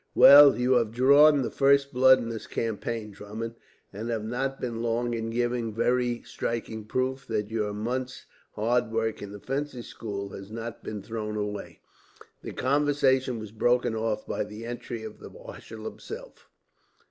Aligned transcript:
"Well, 0.15 0.57
you 0.57 0.71
have 0.77 0.93
drawn 0.93 1.43
the 1.43 1.51
first 1.51 1.93
blood 1.93 2.17
in 2.17 2.29
this 2.29 2.47
campaign, 2.47 3.11
Drummond; 3.11 3.53
and 3.93 4.09
have 4.09 4.25
not 4.25 4.59
been 4.59 4.81
long 4.81 5.13
in 5.13 5.29
giving 5.29 5.75
very 5.75 6.23
striking 6.23 6.85
proof 6.85 7.27
that 7.27 7.51
your 7.51 7.71
month's 7.71 8.25
hard 8.53 8.89
work 8.91 9.21
in 9.21 9.31
the 9.31 9.39
fencing 9.39 9.83
school 9.83 10.29
has 10.29 10.49
not 10.49 10.83
been 10.83 11.03
thrown 11.03 11.35
away." 11.37 11.81
The 12.41 12.51
conversation 12.53 13.37
was 13.37 13.51
broken 13.51 13.93
off 13.93 14.25
by 14.25 14.43
the 14.43 14.65
entry 14.65 15.03
of 15.03 15.19
the 15.19 15.29
marshal, 15.29 15.83
himself. 15.83 16.49